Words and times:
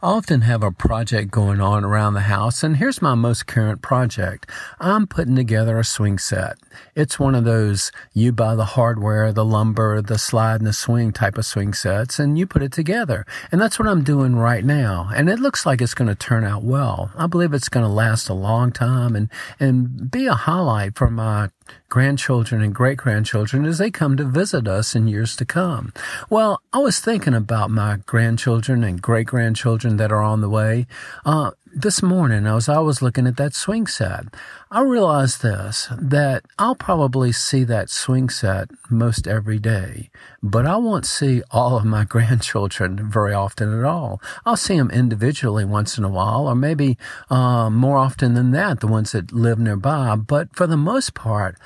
I 0.00 0.10
often 0.10 0.42
have 0.42 0.62
a 0.62 0.70
project 0.70 1.32
going 1.32 1.60
on 1.60 1.84
around 1.84 2.14
the 2.14 2.20
house, 2.20 2.62
and 2.62 2.76
here's 2.76 3.02
my 3.02 3.16
most 3.16 3.48
current 3.48 3.82
project. 3.82 4.48
I'm 4.78 5.08
putting 5.08 5.34
together 5.34 5.76
a 5.76 5.82
swing 5.82 6.18
set. 6.18 6.56
It's 6.94 7.18
one 7.18 7.34
of 7.34 7.42
those 7.42 7.90
you 8.12 8.30
buy 8.30 8.54
the 8.54 8.64
hardware, 8.64 9.32
the 9.32 9.44
lumber, 9.44 10.00
the 10.00 10.16
slide 10.16 10.60
and 10.60 10.68
the 10.68 10.72
swing 10.72 11.10
type 11.10 11.36
of 11.36 11.46
swing 11.46 11.74
sets, 11.74 12.20
and 12.20 12.38
you 12.38 12.46
put 12.46 12.62
it 12.62 12.70
together. 12.70 13.26
And 13.50 13.60
that's 13.60 13.76
what 13.76 13.88
I'm 13.88 14.04
doing 14.04 14.36
right 14.36 14.64
now. 14.64 15.10
And 15.12 15.28
it 15.28 15.40
looks 15.40 15.66
like 15.66 15.80
it's 15.80 15.94
going 15.94 16.06
to 16.06 16.14
turn 16.14 16.44
out 16.44 16.62
well. 16.62 17.10
I 17.16 17.26
believe 17.26 17.52
it's 17.52 17.68
going 17.68 17.84
to 17.84 17.90
last 17.92 18.28
a 18.28 18.34
long 18.34 18.70
time 18.70 19.16
and, 19.16 19.28
and 19.58 20.08
be 20.08 20.28
a 20.28 20.34
highlight 20.34 20.94
for 20.94 21.10
my 21.10 21.48
grandchildren 21.88 22.62
and 22.62 22.74
great 22.74 22.98
grandchildren 22.98 23.64
as 23.64 23.78
they 23.78 23.90
come 23.90 24.16
to 24.16 24.24
visit 24.24 24.68
us 24.68 24.94
in 24.94 25.08
years 25.08 25.36
to 25.36 25.44
come. 25.44 25.92
Well, 26.28 26.60
I 26.72 26.78
was 26.78 27.00
thinking 27.00 27.34
about 27.34 27.70
my 27.70 27.98
grandchildren 28.06 28.84
and 28.84 29.00
great 29.00 29.26
grandchildren 29.26 29.96
that 29.96 30.12
are 30.12 30.22
on 30.22 30.40
the 30.40 30.48
way. 30.48 30.86
Uh, 31.24 31.52
this 31.74 32.02
morning, 32.02 32.46
as 32.46 32.68
I 32.68 32.78
was 32.78 33.02
looking 33.02 33.26
at 33.26 33.36
that 33.36 33.54
swing 33.54 33.86
set, 33.86 34.24
I 34.70 34.82
realized 34.82 35.42
this 35.42 35.88
that 35.98 36.44
I'll 36.58 36.74
probably 36.74 37.32
see 37.32 37.64
that 37.64 37.90
swing 37.90 38.28
set 38.28 38.70
most 38.90 39.26
every 39.26 39.58
day, 39.58 40.10
but 40.42 40.66
I 40.66 40.76
won't 40.76 41.06
see 41.06 41.42
all 41.50 41.76
of 41.76 41.84
my 41.84 42.04
grandchildren 42.14 43.10
very 43.10 43.32
often 43.32 43.78
at 43.78 43.84
all. 43.84 44.20
I'll 44.44 44.56
see 44.56 44.76
them 44.76 44.90
individually 44.90 45.64
once 45.64 45.98
in 45.98 46.04
a 46.04 46.08
while, 46.08 46.48
or 46.48 46.54
maybe 46.54 46.98
uh, 47.30 47.70
more 47.70 47.98
often 47.98 48.34
than 48.34 48.50
that, 48.52 48.80
the 48.80 48.86
ones 48.86 49.12
that 49.12 49.32
live 49.32 49.58
nearby. 49.58 50.16
But 50.16 50.54
for 50.54 50.66
the 50.66 50.76
most 50.76 51.14
part, 51.14 51.56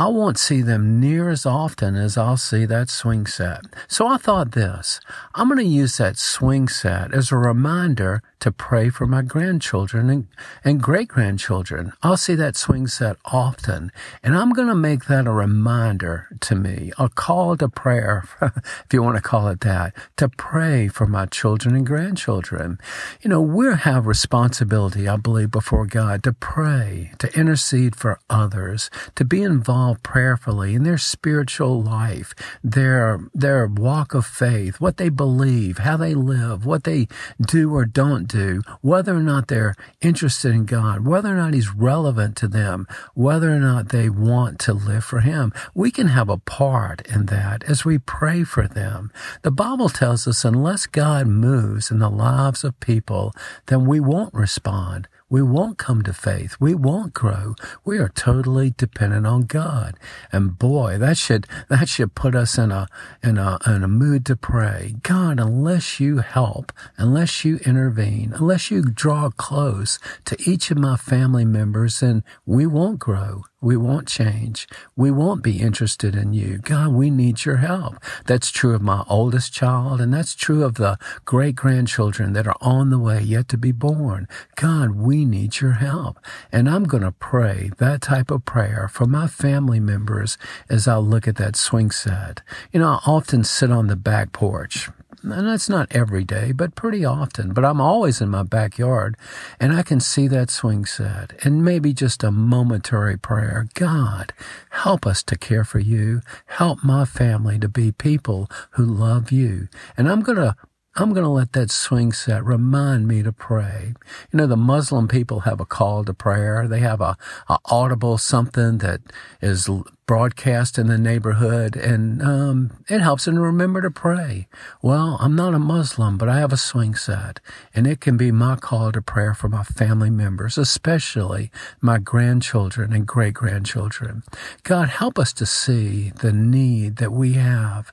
I 0.00 0.06
won't 0.06 0.38
see 0.38 0.62
them 0.62 1.00
near 1.00 1.28
as 1.28 1.44
often 1.44 1.96
as 1.96 2.16
I'll 2.16 2.36
see 2.36 2.64
that 2.66 2.88
swing 2.88 3.26
set. 3.26 3.64
So 3.88 4.06
I 4.06 4.16
thought 4.16 4.52
this 4.52 5.00
I'm 5.34 5.48
going 5.48 5.58
to 5.58 5.64
use 5.64 5.96
that 5.96 6.16
swing 6.18 6.68
set 6.68 7.12
as 7.12 7.32
a 7.32 7.36
reminder 7.36 8.22
to 8.40 8.52
pray 8.52 8.90
for 8.90 9.06
my 9.08 9.22
grandchildren 9.22 10.08
and, 10.08 10.28
and 10.64 10.80
great 10.80 11.08
grandchildren. 11.08 11.92
I'll 12.00 12.16
see 12.16 12.36
that 12.36 12.56
swing 12.56 12.86
set 12.86 13.16
often, 13.24 13.90
and 14.22 14.36
I'm 14.36 14.52
going 14.52 14.68
to 14.68 14.74
make 14.76 15.06
that 15.06 15.26
a 15.26 15.32
reminder 15.32 16.28
to 16.42 16.54
me, 16.54 16.92
a 16.96 17.08
call 17.08 17.56
to 17.56 17.68
prayer, 17.68 18.28
if 18.40 18.92
you 18.92 19.02
want 19.02 19.16
to 19.16 19.22
call 19.22 19.48
it 19.48 19.62
that, 19.62 19.94
to 20.18 20.28
pray 20.28 20.86
for 20.86 21.06
my 21.06 21.26
children 21.26 21.74
and 21.74 21.84
grandchildren. 21.84 22.78
You 23.20 23.30
know, 23.30 23.40
we 23.40 23.74
have 23.74 24.06
responsibility, 24.06 25.08
I 25.08 25.16
believe, 25.16 25.50
before 25.50 25.86
God 25.86 26.22
to 26.22 26.32
pray, 26.32 27.10
to 27.18 27.36
intercede 27.36 27.96
for 27.96 28.20
others, 28.30 28.90
to 29.16 29.24
be 29.24 29.42
involved 29.42 29.87
prayerfully 29.96 30.74
in 30.74 30.82
their 30.82 30.98
spiritual 30.98 31.82
life, 31.82 32.34
their, 32.62 33.20
their 33.34 33.66
walk 33.66 34.14
of 34.14 34.26
faith, 34.26 34.80
what 34.80 34.96
they 34.96 35.08
believe, 35.08 35.78
how 35.78 35.96
they 35.96 36.14
live, 36.14 36.64
what 36.64 36.84
they 36.84 37.08
do 37.40 37.74
or 37.74 37.84
don't 37.84 38.28
do, 38.28 38.62
whether 38.80 39.14
or 39.14 39.22
not 39.22 39.48
they're 39.48 39.74
interested 40.00 40.52
in 40.52 40.64
God, 40.64 41.06
whether 41.06 41.32
or 41.32 41.36
not 41.36 41.54
He's 41.54 41.74
relevant 41.74 42.36
to 42.36 42.48
them, 42.48 42.86
whether 43.14 43.54
or 43.54 43.58
not 43.58 43.88
they 43.88 44.08
want 44.08 44.58
to 44.60 44.72
live 44.72 45.04
for 45.04 45.20
Him. 45.20 45.52
We 45.74 45.90
can 45.90 46.08
have 46.08 46.28
a 46.28 46.38
part 46.38 47.06
in 47.06 47.26
that 47.26 47.64
as 47.64 47.84
we 47.84 47.98
pray 47.98 48.44
for 48.44 48.66
them. 48.66 49.12
The 49.42 49.50
Bible 49.50 49.88
tells 49.88 50.26
us 50.26 50.44
unless 50.44 50.86
God 50.86 51.26
moves 51.26 51.90
in 51.90 51.98
the 51.98 52.10
lives 52.10 52.64
of 52.64 52.78
people, 52.80 53.32
then 53.66 53.86
we 53.86 54.00
won't 54.00 54.34
respond 54.34 55.08
we 55.30 55.42
won't 55.42 55.76
come 55.76 56.02
to 56.02 56.12
faith. 56.12 56.56
We 56.58 56.74
won't 56.74 57.12
grow. 57.12 57.54
We 57.84 57.98
are 57.98 58.08
totally 58.08 58.72
dependent 58.76 59.26
on 59.26 59.42
God. 59.42 59.98
And 60.32 60.58
boy, 60.58 60.96
that 60.98 61.18
should, 61.18 61.46
that 61.68 61.88
should 61.88 62.14
put 62.14 62.34
us 62.34 62.56
in 62.56 62.72
a, 62.72 62.88
in 63.22 63.36
a, 63.36 63.58
in 63.66 63.84
a 63.84 63.88
mood 63.88 64.24
to 64.26 64.36
pray. 64.36 64.94
God, 65.02 65.38
unless 65.38 66.00
you 66.00 66.18
help, 66.18 66.72
unless 66.96 67.44
you 67.44 67.58
intervene, 67.58 68.32
unless 68.34 68.70
you 68.70 68.82
draw 68.82 69.28
close 69.30 69.98
to 70.24 70.36
each 70.46 70.70
of 70.70 70.78
my 70.78 70.96
family 70.96 71.44
members, 71.44 72.00
then 72.00 72.24
we 72.46 72.66
won't 72.66 72.98
grow. 72.98 73.44
We 73.60 73.76
won't 73.76 74.06
change. 74.06 74.68
We 74.94 75.10
won't 75.10 75.42
be 75.42 75.58
interested 75.58 76.14
in 76.14 76.32
you. 76.32 76.58
God, 76.58 76.92
we 76.92 77.10
need 77.10 77.44
your 77.44 77.56
help. 77.56 77.96
That's 78.24 78.52
true 78.52 78.72
of 78.72 78.82
my 78.82 79.02
oldest 79.08 79.52
child, 79.52 80.00
and 80.00 80.14
that's 80.14 80.36
true 80.36 80.62
of 80.62 80.74
the 80.74 80.96
great 81.24 81.56
grandchildren 81.56 82.34
that 82.34 82.46
are 82.46 82.56
on 82.60 82.90
the 82.90 83.00
way 83.00 83.20
yet 83.20 83.48
to 83.48 83.58
be 83.58 83.72
born. 83.72 84.28
God, 84.54 84.92
we 84.92 85.24
need 85.24 85.60
your 85.60 85.72
help. 85.72 86.20
And 86.52 86.70
I'm 86.70 86.84
going 86.84 87.02
to 87.02 87.10
pray 87.10 87.72
that 87.78 88.00
type 88.00 88.30
of 88.30 88.44
prayer 88.44 88.88
for 88.92 89.06
my 89.06 89.26
family 89.26 89.80
members 89.80 90.38
as 90.70 90.86
I 90.86 90.98
look 90.98 91.26
at 91.26 91.36
that 91.36 91.56
swing 91.56 91.90
set. 91.90 92.42
You 92.72 92.78
know, 92.78 92.90
I 92.90 93.00
often 93.06 93.42
sit 93.42 93.72
on 93.72 93.88
the 93.88 93.96
back 93.96 94.32
porch 94.32 94.88
and 95.22 95.48
that's 95.48 95.68
not 95.68 95.88
every 95.90 96.24
day, 96.24 96.52
but 96.52 96.74
pretty 96.74 97.04
often. 97.04 97.52
But 97.52 97.64
I'm 97.64 97.80
always 97.80 98.20
in 98.20 98.28
my 98.28 98.42
backyard 98.42 99.16
and 99.60 99.72
I 99.72 99.82
can 99.82 100.00
see 100.00 100.28
that 100.28 100.50
swing 100.50 100.84
set 100.84 101.44
and 101.44 101.64
maybe 101.64 101.92
just 101.92 102.22
a 102.24 102.30
momentary 102.30 103.16
prayer. 103.16 103.68
God, 103.74 104.32
help 104.70 105.06
us 105.06 105.22
to 105.24 105.36
care 105.36 105.64
for 105.64 105.78
you. 105.78 106.20
Help 106.46 106.84
my 106.84 107.04
family 107.04 107.58
to 107.58 107.68
be 107.68 107.92
people 107.92 108.48
who 108.72 108.84
love 108.84 109.32
you. 109.32 109.68
And 109.96 110.08
I'm 110.08 110.22
going 110.22 110.38
to 110.38 110.56
I'm 110.96 111.12
going 111.12 111.24
to 111.24 111.30
let 111.30 111.52
that 111.52 111.70
swing 111.70 112.12
set 112.12 112.44
remind 112.44 113.06
me 113.06 113.22
to 113.22 113.30
pray. 113.30 113.94
You 114.32 114.36
know, 114.36 114.46
the 114.48 114.56
Muslim 114.56 115.06
people 115.06 115.40
have 115.40 115.60
a 115.60 115.66
call 115.66 116.04
to 116.04 116.12
prayer. 116.12 116.66
They 116.66 116.80
have 116.80 117.00
a, 117.00 117.16
a 117.48 117.58
audible 117.66 118.18
something 118.18 118.78
that 118.78 119.00
is 119.40 119.70
broadcast 120.08 120.78
in 120.78 120.86
the 120.86 120.96
neighborhood, 120.96 121.76
and 121.76 122.22
um, 122.22 122.70
it 122.88 123.00
helps 123.00 123.26
them 123.26 123.38
remember 123.38 123.82
to 123.82 123.90
pray. 123.90 124.48
Well, 124.80 125.18
I'm 125.20 125.36
not 125.36 125.52
a 125.52 125.58
Muslim, 125.58 126.16
but 126.16 126.30
I 126.30 126.38
have 126.38 126.52
a 126.52 126.56
swing 126.56 126.94
set, 126.94 127.40
and 127.74 127.86
it 127.86 128.00
can 128.00 128.16
be 128.16 128.32
my 128.32 128.56
call 128.56 128.90
to 128.90 129.02
prayer 129.02 129.34
for 129.34 129.50
my 129.50 129.62
family 129.62 130.08
members, 130.08 130.56
especially 130.56 131.50
my 131.82 131.98
grandchildren 131.98 132.94
and 132.94 133.06
great 133.06 133.34
grandchildren. 133.34 134.22
God, 134.62 134.88
help 134.88 135.18
us 135.18 135.34
to 135.34 135.44
see 135.44 136.10
the 136.22 136.32
need 136.32 136.96
that 136.96 137.12
we 137.12 137.34
have 137.34 137.92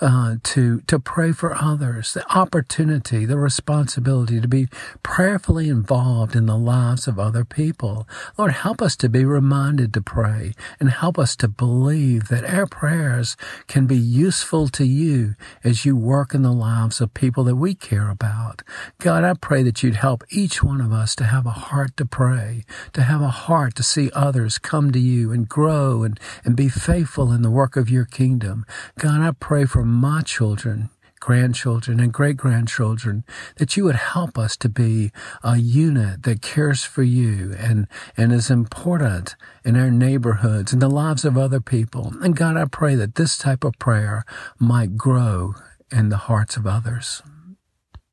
uh, 0.00 0.36
to 0.44 0.80
to 0.82 1.00
pray 1.00 1.32
for 1.32 1.54
others, 1.54 2.12
the 2.12 2.24
opportunity, 2.32 3.24
the 3.24 3.38
responsibility 3.38 4.40
to 4.40 4.46
be 4.48 4.68
prayerfully 5.02 5.68
involved 5.68 6.36
in 6.36 6.46
the 6.46 6.56
lives 6.56 7.08
of 7.08 7.18
other 7.18 7.44
people. 7.44 8.06
Lord, 8.38 8.52
help 8.52 8.80
us 8.80 8.94
to 8.96 9.08
be 9.08 9.24
reminded 9.24 9.92
to 9.94 10.00
pray, 10.00 10.52
and 10.78 10.90
help 10.90 11.18
us 11.18 11.34
to 11.36 11.48
believe 11.56 12.28
that 12.28 12.44
our 12.44 12.66
prayers 12.66 13.36
can 13.66 13.86
be 13.86 13.96
useful 13.96 14.68
to 14.68 14.84
you 14.84 15.34
as 15.64 15.84
you 15.84 15.96
work 15.96 16.34
in 16.34 16.42
the 16.42 16.52
lives 16.52 17.00
of 17.00 17.14
people 17.14 17.44
that 17.44 17.56
we 17.56 17.74
care 17.74 18.08
about. 18.10 18.62
God, 18.98 19.24
I 19.24 19.34
pray 19.34 19.62
that 19.62 19.82
you'd 19.82 19.96
help 19.96 20.24
each 20.30 20.62
one 20.62 20.80
of 20.80 20.92
us 20.92 21.14
to 21.16 21.24
have 21.24 21.46
a 21.46 21.50
heart 21.50 21.96
to 21.96 22.04
pray, 22.04 22.64
to 22.92 23.02
have 23.02 23.22
a 23.22 23.28
heart 23.28 23.74
to 23.76 23.82
see 23.82 24.10
others 24.14 24.58
come 24.58 24.92
to 24.92 24.98
you 24.98 25.32
and 25.32 25.48
grow 25.48 26.02
and, 26.02 26.18
and 26.44 26.56
be 26.56 26.68
faithful 26.68 27.32
in 27.32 27.42
the 27.42 27.50
work 27.50 27.76
of 27.76 27.90
your 27.90 28.04
kingdom. 28.04 28.66
God, 28.98 29.20
I 29.20 29.32
pray 29.32 29.64
for 29.64 29.84
my 29.84 30.22
children 30.22 30.90
grandchildren 31.26 31.98
and 31.98 32.12
great 32.12 32.36
grandchildren, 32.36 33.24
that 33.56 33.76
you 33.76 33.82
would 33.82 33.96
help 33.96 34.38
us 34.38 34.56
to 34.56 34.68
be 34.68 35.10
a 35.42 35.56
unit 35.56 36.22
that 36.22 36.40
cares 36.40 36.84
for 36.84 37.02
you 37.02 37.52
and, 37.58 37.88
and 38.16 38.32
is 38.32 38.48
important 38.48 39.34
in 39.64 39.76
our 39.76 39.90
neighborhoods 39.90 40.72
and 40.72 40.80
the 40.80 40.88
lives 40.88 41.24
of 41.24 41.36
other 41.36 41.58
people. 41.60 42.12
And 42.22 42.36
God, 42.36 42.56
I 42.56 42.64
pray 42.66 42.94
that 42.94 43.16
this 43.16 43.36
type 43.36 43.64
of 43.64 43.76
prayer 43.80 44.24
might 44.60 44.96
grow 44.96 45.56
in 45.90 46.10
the 46.10 46.16
hearts 46.28 46.56
of 46.56 46.64
others. 46.64 47.24